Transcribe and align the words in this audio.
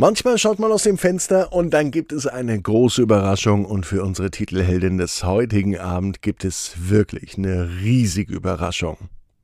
Manchmal 0.00 0.38
schaut 0.38 0.60
man 0.60 0.70
aus 0.70 0.84
dem 0.84 0.96
Fenster 0.96 1.52
und 1.52 1.70
dann 1.70 1.90
gibt 1.90 2.12
es 2.12 2.28
eine 2.28 2.56
große 2.56 3.02
Überraschung 3.02 3.64
und 3.64 3.84
für 3.84 4.04
unsere 4.04 4.30
Titelheldin 4.30 4.96
des 4.96 5.24
heutigen 5.24 5.76
Abend 5.76 6.22
gibt 6.22 6.44
es 6.44 6.74
wirklich 6.88 7.36
eine 7.36 7.68
riesige 7.80 8.32
Überraschung. 8.32 8.96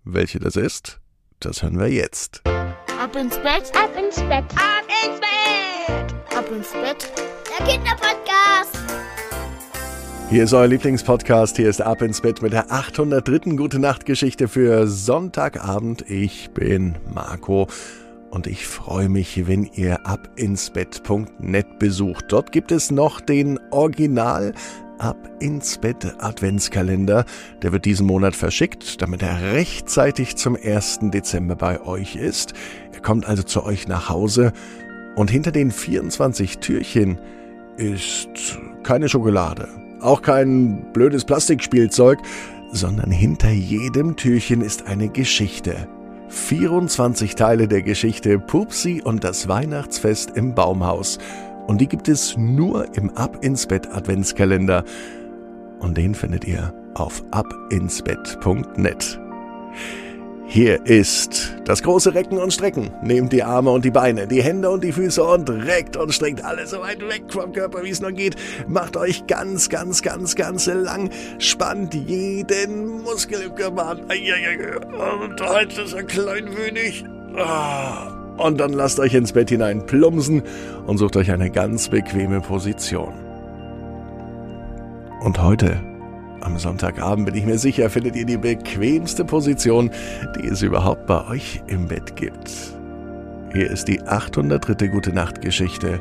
Welche 0.05 0.39
das 0.39 0.55
ist, 0.55 1.01
das 1.41 1.65
hören 1.65 1.81
wir 1.81 1.89
jetzt. 1.89 2.43
Ab 2.47 3.17
ins 3.17 3.37
Bett, 3.39 3.73
ab 3.75 3.91
ins 3.99 4.15
Bett, 4.15 4.45
ab 4.55 4.87
ins 5.03 5.19
Bett, 5.19 6.39
ab 6.39 6.47
ins 6.49 6.71
Bett. 6.71 7.13
Der 7.59 7.67
Kinderpodcast. 7.67 8.79
Hier 10.31 10.45
ist 10.45 10.55
euer 10.55 10.69
Lieblingspodcast. 10.69 11.57
Hier 11.57 11.69
ist 11.69 11.83
Ab 11.83 12.01
ins 12.01 12.21
Bett 12.21 12.43
mit 12.43 12.53
der 12.53 12.71
803. 12.71 13.57
Gute 13.57 13.81
Nacht 13.81 14.07
Geschichte 14.07 14.47
für 14.47 14.87
Sonntagabend. 14.87 16.09
Ich 16.09 16.51
bin 16.51 16.95
Marco 17.13 17.67
und 18.35 18.49
ich 18.49 18.67
freue 18.67 19.09
mich, 19.09 19.47
wenn 19.47 19.65
ihr 19.75 20.05
abinsbett.net 20.07 21.79
besucht. 21.79 22.27
Dort 22.29 22.51
gibt 22.51 22.73
es 22.73 22.91
noch 22.91 23.21
den 23.21 23.59
Original 23.71 24.53
Ab 24.99 25.17
ins 25.41 25.79
Bett 25.79 26.15
Adventskalender. 26.19 27.25
Der 27.63 27.73
wird 27.73 27.85
diesen 27.85 28.07
Monat 28.07 28.37
verschickt, 28.37 29.03
damit 29.03 29.23
er 29.23 29.53
rechtzeitig 29.53 30.37
zum 30.37 30.57
1. 30.57 31.01
Dezember 31.13 31.57
bei 31.57 31.81
euch 31.81 32.15
ist. 32.15 32.55
Er 32.93 33.01
kommt 33.01 33.27
also 33.27 33.43
zu 33.43 33.65
euch 33.65 33.89
nach 33.89 34.09
Hause 34.09 34.53
und 35.17 35.31
hinter 35.31 35.51
den 35.51 35.71
24 35.73 36.59
Türchen 36.59 37.19
ist 37.77 38.59
keine 38.85 39.09
Schokolade, 39.09 39.69
auch 40.01 40.23
kein 40.23 40.93
blödes 40.93 41.25
Plastikspielzeug, 41.25 42.21
sondern 42.73 43.11
hinter 43.11 43.51
jedem 43.51 44.15
Türchen 44.17 44.61
ist 44.61 44.87
eine 44.87 45.09
Geschichte. 45.09 45.89
24 46.29 47.35
Teile 47.35 47.69
der 47.69 47.83
Geschichte 47.83 48.39
Pupsi 48.39 49.03
und 49.03 49.25
das 49.25 49.49
Weihnachtsfest 49.49 50.37
im 50.37 50.55
Baumhaus. 50.55 51.19
Und 51.67 51.81
die 51.81 51.89
gibt 51.89 52.09
es 52.09 52.37
nur 52.37 52.87
im 52.97 53.11
Ab 53.17 53.39
ins 53.43 53.67
Bett 53.67 53.91
Adventskalender. 53.93 54.85
Und 55.81 55.97
den 55.97 56.15
findet 56.15 56.45
ihr 56.45 56.75
auf 56.95 57.23
abinsbett.net. 57.31 59.21
Hier 60.47 60.85
ist 60.87 61.57
das 61.65 61.83
große 61.83 62.15
Recken 62.15 62.39
und 62.39 62.53
Strecken. 62.53 62.91
Nehmt 63.03 63.33
die 63.33 63.43
Arme 63.43 63.71
und 63.71 63.85
die 63.85 63.91
Beine, 63.91 64.27
die 64.27 64.43
Hände 64.43 64.71
und 64.71 64.85
die 64.85 64.93
Füße 64.93 65.23
und 65.25 65.49
reckt 65.49 65.97
und 65.97 66.13
streckt 66.13 66.45
alles 66.45 66.71
so 66.71 66.81
weit 66.81 67.01
weg 67.09 67.25
vom 67.29 67.53
Körper, 67.53 67.83
wie 67.83 67.91
es 67.91 68.01
nur 68.01 68.13
geht. 68.13 68.37
Macht 68.69 68.97
euch 68.97 69.27
ganz, 69.27 69.69
ganz, 69.69 70.03
ganz, 70.03 70.37
ganz 70.37 70.67
lang. 70.67 71.11
Spannt 71.39 71.95
jeden 71.95 73.03
Muskel 73.03 73.41
im 73.43 73.55
Körper 73.55 73.87
an. 73.89 74.01
Und 74.01 75.41
heute 75.41 75.83
ist 75.83 75.95
wenig. 75.95 77.05
Ah. 77.37 78.13
Und 78.37 78.59
dann 78.59 78.73
lasst 78.73 78.99
euch 78.99 79.15
ins 79.15 79.33
Bett 79.33 79.49
hinein 79.49 79.87
plumpsen 79.87 80.43
und 80.87 80.99
sucht 80.99 81.17
euch 81.17 81.31
eine 81.31 81.51
ganz 81.51 81.89
bequeme 81.89 82.41
Position. 82.41 83.15
Und 85.21 85.41
heute 85.41 85.81
am 86.45 86.59
Sonntagabend 86.59 87.27
bin 87.27 87.35
ich 87.35 87.47
mir 87.47 87.59
sicher, 87.59 87.89
findet 87.89 88.17
ihr 88.17 88.27
die 88.27 88.37
bequemste 88.37 89.25
Position, 89.25 89.91
die 90.37 90.47
es 90.47 90.63
überhaupt 90.63 91.07
bei 91.07 91.27
euch 91.29 91.63
im 91.67 91.89
Bett 91.89 92.17
gibt. 92.17 92.51
Hier 93.53 93.71
ist 93.71 93.87
die 93.87 94.03
803. 94.03 94.89
Gute 94.89 95.13
Nacht 95.13 95.41
Geschichte 95.41 96.01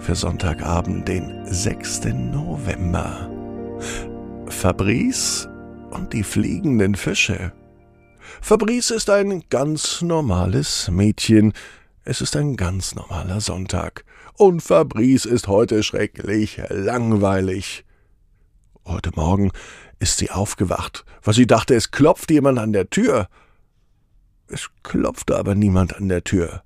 für 0.00 0.14
Sonntagabend, 0.14 1.06
den 1.06 1.44
6. 1.46 2.06
November. 2.06 3.30
Fabrice 4.48 5.48
und 5.90 6.12
die 6.12 6.24
fliegenden 6.24 6.94
Fische. 6.94 7.52
Fabrice 8.40 8.90
ist 8.90 9.10
ein 9.10 9.44
ganz 9.48 10.02
normales 10.02 10.90
Mädchen. 10.90 11.52
Es 12.04 12.20
ist 12.20 12.36
ein 12.36 12.56
ganz 12.56 12.94
normaler 12.94 13.40
Sonntag. 13.40 14.04
Und 14.34 14.62
Fabrice 14.62 15.26
ist 15.26 15.46
heute 15.46 15.82
schrecklich 15.82 16.60
langweilig. 16.68 17.84
Heute 18.88 19.10
Morgen 19.14 19.52
ist 19.98 20.16
sie 20.16 20.30
aufgewacht, 20.30 21.04
weil 21.22 21.34
sie 21.34 21.46
dachte, 21.46 21.74
es 21.74 21.90
klopft 21.90 22.30
jemand 22.30 22.58
an 22.58 22.72
der 22.72 22.88
Tür. 22.88 23.28
Es 24.46 24.70
klopfte 24.82 25.36
aber 25.36 25.54
niemand 25.54 25.94
an 25.94 26.08
der 26.08 26.24
Tür. 26.24 26.62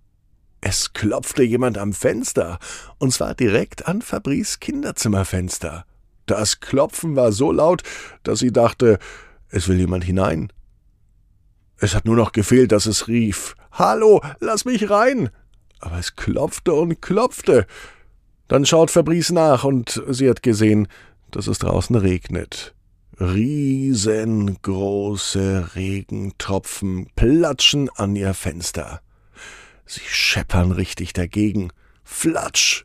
Es 0.61 0.93
klopfte 0.93 1.43
jemand 1.43 1.79
am 1.79 1.93
Fenster, 1.93 2.61
und 2.99 3.13
zwar 3.13 3.35
direkt 3.35 3.89
an 3.89 4.03
Fabrice 4.03 4.61
Kinderzimmerfenster. 4.61 5.85
Das 6.27 6.61
Klopfen 6.61 7.17
war 7.17 7.33
so 7.33 7.51
laut, 7.51 7.83
dass 8.23 8.39
sie 8.39 8.53
dachte, 8.53 9.01
es 9.49 9.67
will 9.67 9.81
jemand 9.81 10.05
hinein. 10.05 10.53
Es 11.79 11.97
hat 11.97 12.05
nur 12.05 12.15
noch 12.15 12.31
gefehlt, 12.31 12.71
dass 12.71 12.87
es 12.87 13.09
rief 13.09 13.57
Hallo, 13.73 14.23
lass 14.39 14.65
mich 14.65 14.89
rein. 14.89 15.31
Aber 15.81 15.99
es 15.99 16.15
klopfte 16.15 16.73
und 16.73 17.03
klopfte. 17.03 17.67
Dann 18.47 18.65
schaut 18.65 18.93
Fabrice 18.93 19.33
nach, 19.33 19.65
und 19.65 20.01
sie 20.09 20.31
hat 20.31 20.45
gesehen, 20.45 20.87
dass 21.33 21.49
es 21.49 21.59
draußen 21.59 21.97
regnet. 21.97 22.77
Riesengroße 23.19 24.55
Regentropfen 25.75 27.09
platschen 27.17 27.91
an 27.91 28.15
ihr 28.15 28.33
Fenster. 28.35 29.01
Sie 29.85 30.01
scheppern 30.07 30.71
richtig 30.73 31.13
dagegen. 31.13 31.73
Flatsch 32.05 32.85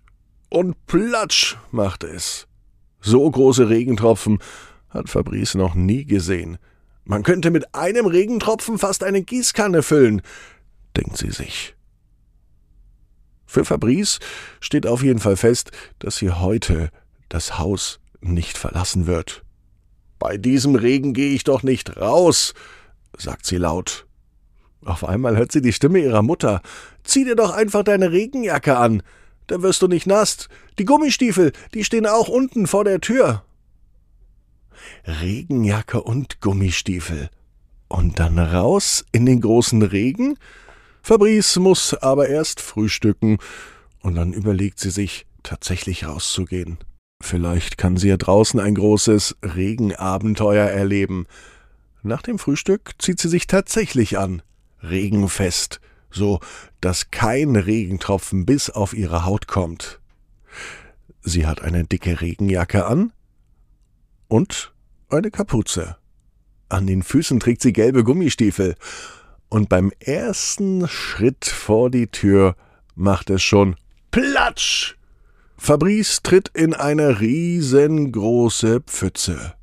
und 0.50 0.88
platsch 0.88 1.58
macht 1.72 2.04
es. 2.04 2.48
So 3.00 3.30
große 3.30 3.70
Regentropfen 3.70 4.40
hat 4.90 5.10
Fabrice 5.10 5.56
noch 5.56 5.76
nie 5.76 6.06
gesehen. 6.06 6.58
Man 7.06 7.24
könnte 7.24 7.52
mit 7.52 7.74
einem 7.74 8.06
Regentropfen 8.06 8.78
fast 8.78 9.04
eine 9.04 9.22
Gießkanne 9.22 9.82
füllen, 9.84 10.22
denkt 10.96 11.18
sie 11.18 11.32
sich. 11.32 11.76
Für 13.46 13.64
Fabrice 13.64 14.20
steht 14.60 14.86
auf 14.86 15.04
jeden 15.04 15.20
Fall 15.20 15.38
fest, 15.38 15.72
dass 16.00 16.18
sie 16.18 16.32
heute 16.32 16.90
das 17.30 17.58
Haus 17.58 18.02
nicht 18.22 18.58
verlassen 18.58 19.08
wird. 19.08 19.44
Bei 20.20 20.38
diesem 20.38 20.76
Regen 20.76 21.14
gehe 21.14 21.34
ich 21.34 21.44
doch 21.44 21.64
nicht 21.64 21.98
raus, 21.98 22.54
sagt 23.18 23.46
sie 23.46 23.58
laut. 23.58 24.08
Auf 24.86 25.04
einmal 25.04 25.38
hört 25.38 25.52
sie 25.52 25.62
die 25.62 25.74
Stimme 25.74 26.00
ihrer 26.00 26.22
Mutter. 26.22 26.62
Zieh 27.04 27.26
dir 27.26 27.36
doch 27.36 27.52
einfach 27.52 27.84
deine 27.84 28.12
Regenjacke 28.12 28.78
an. 28.78 29.04
Da 29.48 29.62
wirst 29.62 29.82
du 29.82 29.88
nicht 29.88 30.08
nass. 30.08 30.50
Die 30.80 30.86
Gummistiefel, 30.86 31.52
die 31.74 31.84
stehen 31.84 32.06
auch 32.06 32.28
unten 32.28 32.68
vor 32.68 32.84
der 32.84 33.02
Tür. 33.02 33.44
Regenjacke 35.06 36.02
und 36.02 36.42
Gummistiefel. 36.42 37.30
Und 37.88 38.20
dann 38.20 38.38
raus 38.38 39.06
in 39.12 39.26
den 39.26 39.42
großen 39.42 39.82
Regen? 39.82 40.38
Fabrice 41.02 41.58
muss 41.58 41.94
aber 41.94 42.28
erst 42.28 42.60
frühstücken, 42.60 43.38
und 44.02 44.16
dann 44.16 44.34
überlegt 44.34 44.80
sie 44.80 44.90
sich, 44.90 45.26
tatsächlich 45.44 46.06
rauszugehen. 46.06 46.78
Vielleicht 47.28 47.78
kann 47.78 47.98
sie 47.98 48.08
ja 48.08 48.16
draußen 48.16 48.58
ein 48.58 48.76
großes 48.76 49.36
Regenabenteuer 49.44 50.66
erleben. 50.66 51.28
Nach 52.02 52.22
dem 52.22 52.40
Frühstück 52.40 52.94
zieht 53.00 53.20
sie 53.20 53.28
sich 53.28 53.48
tatsächlich 53.48 54.18
an. 54.18 54.42
Regenfest, 54.82 55.82
so 56.10 56.40
dass 56.80 57.12
kein 57.12 57.58
Regentropfen 57.58 58.46
bis 58.46 58.70
auf 58.70 58.94
ihre 58.94 59.26
Haut 59.26 59.46
kommt. 59.46 60.00
Sie 61.22 61.46
hat 61.46 61.62
eine 61.62 61.84
dicke 61.84 62.22
Regenjacke 62.22 62.86
an 62.86 63.12
und 64.30 64.72
eine 65.10 65.30
Kapuze. 65.30 65.98
An 66.70 66.88
den 66.88 67.04
Füßen 67.04 67.42
trägt 67.42 67.62
sie 67.62 67.74
gelbe 67.74 68.06
Gummistiefel. 68.06 68.76
Und 69.50 69.68
beim 69.68 69.92
ersten 70.00 70.88
Schritt 70.88 71.44
vor 71.44 71.92
die 71.92 72.08
Tür 72.08 72.56
macht 72.96 73.30
es 73.30 73.44
schon 73.44 73.76
Platsch! 74.12 74.97
Fabrice 75.58 76.22
tritt 76.22 76.50
in 76.54 76.74
eine 76.74 77.20
riesengroße 77.20 78.82
Pfütze. 78.82 79.54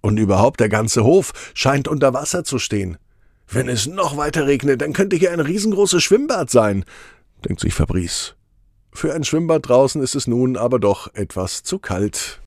Und 0.00 0.18
überhaupt 0.18 0.60
der 0.60 0.68
ganze 0.68 1.04
Hof 1.04 1.32
scheint 1.54 1.88
unter 1.88 2.12
Wasser 2.12 2.44
zu 2.44 2.58
stehen. 2.58 2.98
Wenn 3.48 3.68
es 3.68 3.86
noch 3.86 4.16
weiter 4.16 4.46
regnet, 4.46 4.80
dann 4.82 4.92
könnte 4.92 5.16
hier 5.16 5.32
ein 5.32 5.40
riesengroßes 5.40 6.02
Schwimmbad 6.02 6.50
sein, 6.50 6.84
denkt 7.44 7.60
sich 7.60 7.74
Fabrice. 7.74 8.34
Für 8.92 9.14
ein 9.14 9.24
Schwimmbad 9.24 9.68
draußen 9.68 10.02
ist 10.02 10.14
es 10.14 10.26
nun 10.26 10.56
aber 10.56 10.78
doch 10.78 11.12
etwas 11.14 11.62
zu 11.62 11.78
kalt. 11.78 12.40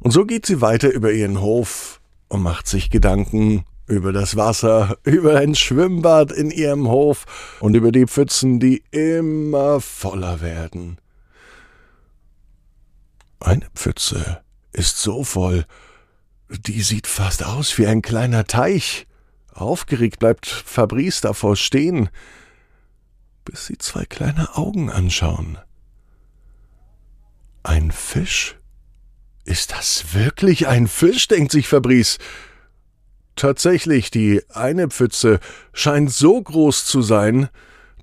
Und 0.00 0.10
so 0.10 0.24
geht 0.24 0.46
sie 0.46 0.60
weiter 0.60 0.90
über 0.90 1.12
ihren 1.12 1.40
Hof 1.40 2.00
und 2.28 2.42
macht 2.42 2.66
sich 2.66 2.90
Gedanken 2.90 3.64
über 3.86 4.12
das 4.12 4.36
Wasser, 4.36 4.96
über 5.04 5.36
ein 5.36 5.54
Schwimmbad 5.54 6.32
in 6.32 6.50
ihrem 6.50 6.88
Hof 6.88 7.58
und 7.60 7.74
über 7.74 7.92
die 7.92 8.06
Pfützen, 8.06 8.58
die 8.58 8.82
immer 8.90 9.80
voller 9.80 10.40
werden. 10.40 10.98
Eine 13.42 13.68
Pfütze 13.74 14.40
ist 14.72 14.98
so 14.98 15.24
voll, 15.24 15.66
die 16.48 16.80
sieht 16.82 17.08
fast 17.08 17.44
aus 17.44 17.76
wie 17.76 17.88
ein 17.88 18.00
kleiner 18.00 18.44
Teich. 18.44 19.08
Aufgeregt 19.52 20.20
bleibt 20.20 20.46
Fabrice 20.46 21.22
davor 21.22 21.56
stehen, 21.56 22.08
bis 23.44 23.66
sie 23.66 23.78
zwei 23.78 24.04
kleine 24.04 24.56
Augen 24.56 24.90
anschauen. 24.90 25.58
Ein 27.64 27.90
Fisch? 27.90 28.58
Ist 29.44 29.72
das 29.72 30.14
wirklich 30.14 30.68
ein 30.68 30.86
Fisch? 30.86 31.26
denkt 31.26 31.50
sich 31.50 31.66
Fabrice. 31.66 32.18
Tatsächlich, 33.34 34.12
die 34.12 34.40
eine 34.50 34.88
Pfütze 34.88 35.40
scheint 35.72 36.12
so 36.12 36.40
groß 36.40 36.84
zu 36.84 37.02
sein, 37.02 37.48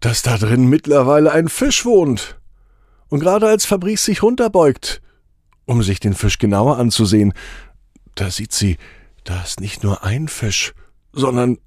dass 0.02 0.22
da 0.22 0.38
drin 0.38 0.68
mittlerweile 0.68 1.32
ein 1.32 1.48
Fisch 1.48 1.86
wohnt. 1.86 2.38
Und 3.08 3.22
gerade 3.22 3.48
als 3.48 3.66
Fabrice 3.66 4.04
sich 4.04 4.22
runterbeugt, 4.22 5.02
um 5.70 5.84
sich 5.84 6.00
den 6.00 6.16
Fisch 6.16 6.40
genauer 6.40 6.78
anzusehen, 6.80 7.32
da 8.16 8.32
sieht 8.32 8.54
sie, 8.54 8.78
da 9.24 9.44
ist 9.44 9.60
nicht 9.60 9.84
nur 9.84 10.04
ein 10.04 10.28
Fisch, 10.28 10.74
sondern 11.14 11.60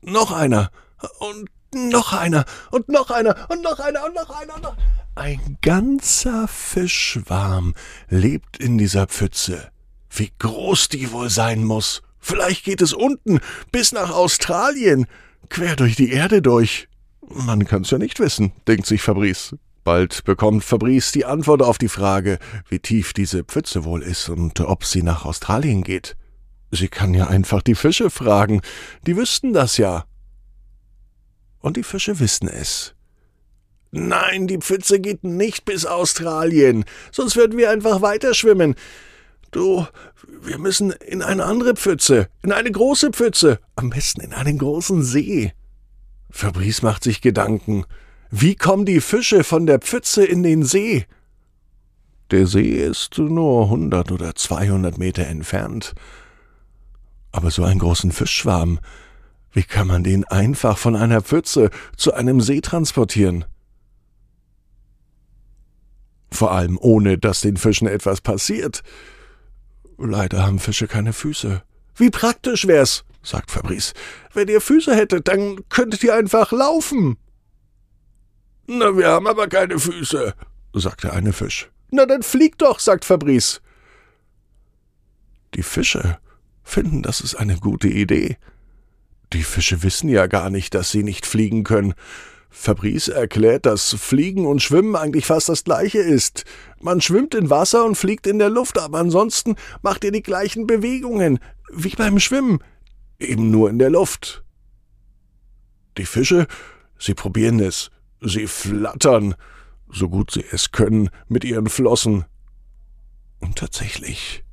noch 0.00 0.30
einer 0.30 0.70
und 1.18 1.50
noch 1.74 2.12
einer 2.12 2.44
und 2.70 2.88
noch 2.88 3.10
einer 3.10 3.34
und 3.50 3.62
noch 3.64 3.80
einer 3.80 4.04
und 4.06 4.14
noch 4.14 4.30
einer 4.30 4.54
und 4.54 4.62
noch. 4.62 4.76
Ein 5.16 5.58
ganzer 5.60 6.46
Fischschwarm 6.46 7.74
lebt 8.08 8.58
in 8.58 8.78
dieser 8.78 9.08
Pfütze. 9.08 9.72
Wie 10.08 10.30
groß 10.38 10.88
die 10.88 11.10
wohl 11.10 11.28
sein 11.28 11.64
muss. 11.64 12.02
Vielleicht 12.20 12.64
geht 12.64 12.80
es 12.80 12.92
unten 12.92 13.40
bis 13.72 13.90
nach 13.90 14.10
Australien, 14.10 15.06
quer 15.48 15.74
durch 15.74 15.96
die 15.96 16.12
Erde 16.12 16.42
durch. 16.42 16.88
Man 17.28 17.66
kann's 17.66 17.90
ja 17.90 17.98
nicht 17.98 18.20
wissen, 18.20 18.52
denkt 18.68 18.86
sich 18.86 19.02
Fabrice. 19.02 19.58
Bald 19.88 20.24
bekommt 20.24 20.64
Fabrice 20.64 21.12
die 21.12 21.24
Antwort 21.24 21.62
auf 21.62 21.78
die 21.78 21.88
Frage, 21.88 22.38
wie 22.68 22.78
tief 22.78 23.14
diese 23.14 23.42
Pfütze 23.42 23.84
wohl 23.84 24.02
ist 24.02 24.28
und 24.28 24.60
ob 24.60 24.84
sie 24.84 25.02
nach 25.02 25.24
Australien 25.24 25.82
geht. 25.82 26.14
Sie 26.70 26.88
kann 26.88 27.14
ja 27.14 27.28
einfach 27.28 27.62
die 27.62 27.74
Fische 27.74 28.10
fragen, 28.10 28.60
die 29.06 29.16
wüssten 29.16 29.54
das 29.54 29.78
ja. 29.78 30.04
Und 31.60 31.78
die 31.78 31.82
Fische 31.82 32.20
wissen 32.20 32.48
es. 32.48 32.94
Nein, 33.90 34.46
die 34.46 34.58
Pfütze 34.58 35.00
geht 35.00 35.24
nicht 35.24 35.64
bis 35.64 35.86
Australien, 35.86 36.84
sonst 37.10 37.36
würden 37.36 37.56
wir 37.56 37.70
einfach 37.70 38.02
weiterschwimmen. 38.02 38.74
Du, 39.52 39.86
wir 40.42 40.58
müssen 40.58 40.90
in 40.90 41.22
eine 41.22 41.46
andere 41.46 41.76
Pfütze, 41.76 42.28
in 42.42 42.52
eine 42.52 42.70
große 42.70 43.12
Pfütze, 43.12 43.58
am 43.74 43.88
besten 43.88 44.20
in 44.20 44.34
einen 44.34 44.58
großen 44.58 45.02
See. 45.02 45.54
Fabrice 46.28 46.82
macht 46.82 47.04
sich 47.04 47.22
Gedanken. 47.22 47.86
Wie 48.30 48.54
kommen 48.54 48.84
die 48.84 49.00
Fische 49.00 49.42
von 49.42 49.66
der 49.66 49.78
Pfütze 49.78 50.24
in 50.24 50.42
den 50.42 50.62
See? 50.62 51.06
Der 52.30 52.46
See 52.46 52.72
ist 52.72 53.16
nur 53.16 53.70
hundert 53.70 54.12
oder 54.12 54.34
zweihundert 54.34 54.98
Meter 54.98 55.26
entfernt. 55.26 55.94
Aber 57.32 57.50
so 57.50 57.64
einen 57.64 57.78
großen 57.80 58.12
Fischschwarm, 58.12 58.80
wie 59.52 59.62
kann 59.62 59.86
man 59.86 60.04
den 60.04 60.24
einfach 60.24 60.76
von 60.76 60.94
einer 60.94 61.22
Pfütze 61.22 61.70
zu 61.96 62.12
einem 62.12 62.42
See 62.42 62.60
transportieren? 62.60 63.46
Vor 66.30 66.52
allem 66.52 66.78
ohne, 66.78 67.16
dass 67.16 67.40
den 67.40 67.56
Fischen 67.56 67.88
etwas 67.88 68.20
passiert. 68.20 68.82
Leider 69.96 70.46
haben 70.46 70.58
Fische 70.58 70.86
keine 70.86 71.14
Füße. 71.14 71.62
Wie 71.96 72.10
praktisch 72.10 72.66
wär's, 72.66 73.04
sagt 73.22 73.50
Fabrice. 73.50 73.94
Wenn 74.34 74.48
ihr 74.48 74.60
Füße 74.60 74.94
hättet, 74.94 75.28
dann 75.28 75.66
könntet 75.70 76.04
ihr 76.04 76.14
einfach 76.14 76.52
laufen. 76.52 77.16
Na, 78.70 78.94
wir 78.94 79.08
haben 79.08 79.26
aber 79.26 79.48
keine 79.48 79.78
Füße, 79.78 80.34
sagt 80.74 81.04
der 81.04 81.14
eine 81.14 81.32
Fisch. 81.32 81.70
Na, 81.90 82.04
dann 82.04 82.22
flieg 82.22 82.58
doch, 82.58 82.80
sagt 82.80 83.06
Fabrice. 83.06 83.62
Die 85.54 85.62
Fische 85.62 86.18
finden, 86.62 87.02
das 87.02 87.22
ist 87.22 87.34
eine 87.34 87.56
gute 87.56 87.88
Idee. 87.88 88.36
Die 89.32 89.42
Fische 89.42 89.82
wissen 89.82 90.10
ja 90.10 90.26
gar 90.26 90.50
nicht, 90.50 90.74
dass 90.74 90.90
sie 90.90 91.02
nicht 91.02 91.24
fliegen 91.24 91.64
können. 91.64 91.94
Fabrice 92.50 93.08
erklärt, 93.08 93.64
dass 93.64 93.94
Fliegen 93.94 94.44
und 94.46 94.62
Schwimmen 94.62 94.96
eigentlich 94.96 95.24
fast 95.24 95.48
das 95.48 95.64
gleiche 95.64 96.00
ist. 96.00 96.44
Man 96.78 97.00
schwimmt 97.00 97.34
in 97.34 97.48
Wasser 97.48 97.86
und 97.86 97.94
fliegt 97.94 98.26
in 98.26 98.38
der 98.38 98.50
Luft, 98.50 98.78
aber 98.78 98.98
ansonsten 98.98 99.56
macht 99.80 100.04
ihr 100.04 100.12
die 100.12 100.22
gleichen 100.22 100.66
Bewegungen, 100.66 101.38
wie 101.72 101.94
beim 101.96 102.18
Schwimmen, 102.18 102.58
eben 103.18 103.50
nur 103.50 103.70
in 103.70 103.78
der 103.78 103.90
Luft. 103.90 104.44
Die 105.96 106.06
Fische, 106.06 106.46
sie 106.98 107.14
probieren 107.14 107.60
es, 107.60 107.90
sie 108.20 108.46
flattern, 108.46 109.34
so 109.90 110.08
gut 110.08 110.30
sie 110.30 110.44
es 110.50 110.72
können, 110.72 111.10
mit 111.28 111.44
ihren 111.44 111.68
Flossen. 111.68 112.24
Und 113.40 113.56
tatsächlich, 113.56 114.44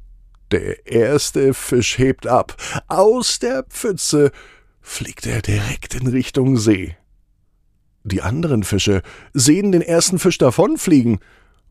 der 0.52 0.86
erste 0.86 1.54
Fisch 1.54 1.98
hebt 1.98 2.28
ab. 2.28 2.56
Aus 2.88 3.40
der 3.40 3.64
Pfütze 3.64 4.32
fliegt 4.82 5.26
er 5.26 5.42
direkt 5.42 5.96
in 5.96 6.08
Richtung 6.08 6.58
See. 6.58 6.96
Die 8.04 8.22
anderen 8.22 8.64
Fische 8.64 9.02
sehen 9.34 9.72
den 9.72 9.82
ersten 9.82 10.20
Fisch 10.20 10.38
davonfliegen 10.38 11.20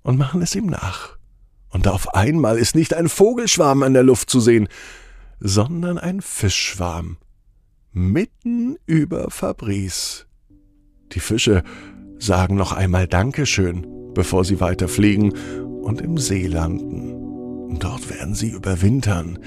und 0.03 0.19
machen 0.19 0.43
es 0.43 0.55
ihm 0.57 0.67
nach. 0.67 1.17
Und 1.69 1.87
auf 1.87 2.15
einmal 2.15 2.59
ist 2.59 2.75
nicht 2.75 2.95
ein 2.95 3.09
Vogelschwarm 3.09 3.83
in 3.85 3.95
der 3.95 4.03
Luft 4.03 4.31
zu 4.31 4.41
sehen, 4.41 4.69
sondern 5.39 5.99
ein 5.99 6.21
Fischschwarm. 6.21 7.19
Mitten 7.93 8.77
über 8.87 9.31
Fabrice. 9.31 10.27
Die 11.15 11.21
Fische 11.21 11.63
sagen 12.19 12.57
noch 12.57 12.73
einmal 12.73 13.07
Dankeschön, 13.07 13.87
bevor 14.15 14.45
sie 14.45 14.61
weiterfliegen 14.61 15.33
und 15.83 16.01
im 16.01 16.19
See 16.19 16.47
landen. 16.47 17.79
Dort 17.79 18.11
werden 18.11 18.35
sie 18.35 18.51
überwintern, 18.51 19.39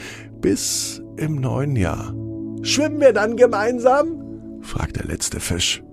bis 0.41 1.01
im 1.17 1.35
neuen 1.35 1.75
Jahr. 1.75 2.13
Schwimmen 2.61 3.01
wir 3.01 3.13
dann 3.13 3.35
gemeinsam? 3.37 4.23
fragt 4.61 4.97
der 4.97 5.05
letzte 5.05 5.39
Fisch. 5.39 5.83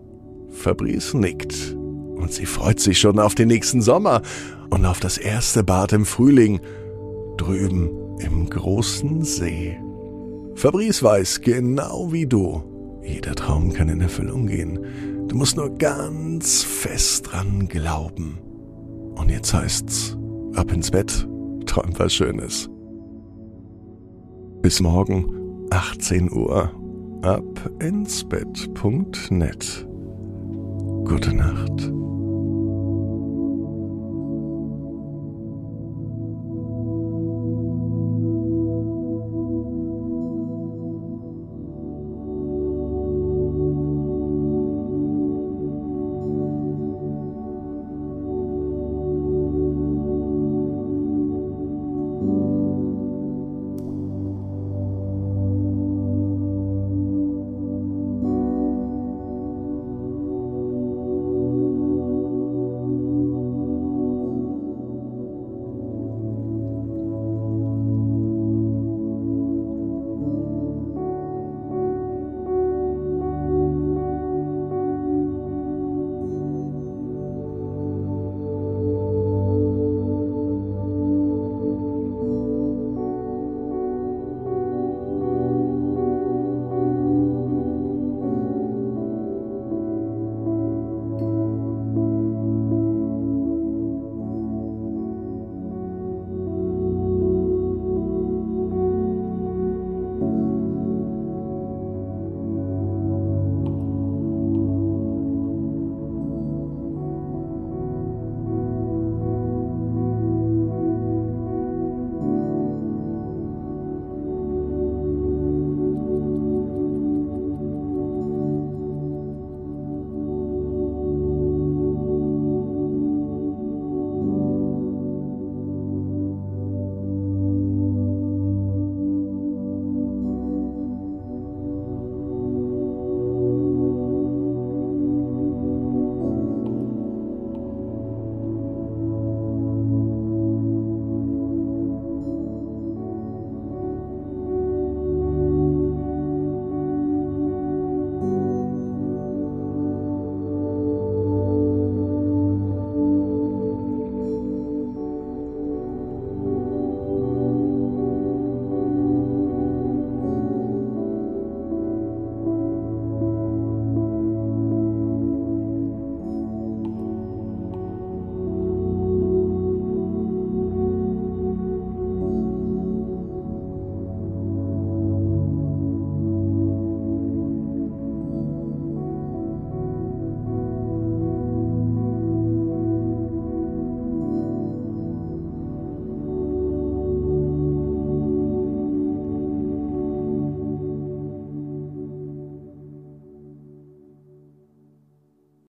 Fabrice 0.50 1.14
nickt 1.14 1.74
und 2.14 2.32
sie 2.32 2.46
freut 2.46 2.80
sich 2.80 2.98
schon 2.98 3.18
auf 3.18 3.34
den 3.34 3.48
nächsten 3.48 3.82
Sommer 3.82 4.22
und 4.70 4.86
auf 4.86 5.00
das 5.00 5.18
erste 5.18 5.64
Bad 5.64 5.92
im 5.92 6.06
Frühling 6.06 6.60
drüben 7.36 7.90
im 8.20 8.48
großen 8.48 9.22
See. 9.22 9.76
Fabrice 10.54 11.02
weiß 11.02 11.40
genau 11.40 12.12
wie 12.12 12.26
du, 12.26 12.62
jeder 13.02 13.34
Traum 13.34 13.72
kann 13.72 13.88
in 13.88 14.00
Erfüllung 14.00 14.46
gehen. 14.46 14.78
Du 15.34 15.38
musst 15.38 15.56
nur 15.56 15.76
ganz 15.78 16.62
fest 16.62 17.32
dran 17.32 17.66
glauben. 17.66 18.38
Und 19.16 19.30
jetzt 19.30 19.52
heißt's, 19.52 20.16
ab 20.54 20.70
ins 20.70 20.92
Bett, 20.92 21.26
träum 21.66 21.90
was 21.98 22.14
Schönes. 22.14 22.70
Bis 24.62 24.80
morgen, 24.80 25.66
18 25.70 26.30
Uhr, 26.30 26.70
ab 27.22 27.70
ins 27.80 28.22
Bett.net. 28.22 29.88
Gute 31.04 31.34
Nacht. 31.34 31.92